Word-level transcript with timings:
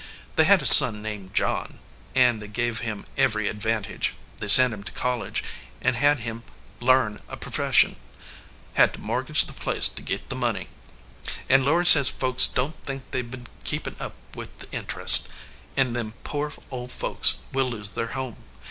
They 0.35 0.45
had 0.45 0.63
a 0.63 0.65
son 0.65 1.03
named 1.03 1.35
John, 1.35 1.77
an 2.15 2.39
they 2.39 2.47
give 2.47 2.79
him 2.79 3.05
every 3.19 3.47
advantage. 3.47 4.15
They 4.39 4.47
sent 4.47 4.73
him 4.73 4.81
to 4.85 4.91
college, 4.91 5.43
an 5.79 5.93
had 5.93 6.21
him 6.21 6.41
1 6.79 6.89
arn 6.89 7.19
a 7.29 7.37
pro 7.37 7.51
fession 7.51 7.97
had 8.73 8.93
to 8.95 8.99
mortgage 8.99 9.45
the 9.45 9.53
place 9.53 9.87
to 9.89 10.01
git 10.01 10.27
the 10.29 10.35
money. 10.35 10.69
"And 11.47 11.63
Laury 11.63 11.85
says 11.85 12.09
folks 12.09 12.47
don 12.47 12.71
t 12.71 12.77
think 12.83 13.11
they 13.11 13.21
ve 13.21 13.27
been 13.29 13.47
keepin 13.63 13.95
up 13.99 14.15
with 14.35 14.57
the 14.57 14.71
interest, 14.71 15.29
an 15.77 15.93
them 15.93 16.15
poor 16.23 16.51
old 16.71 16.91
folks 16.91 17.41
will 17.53 17.69
lose 17.69 17.91
their 17.93 18.07
home. 18.17 18.37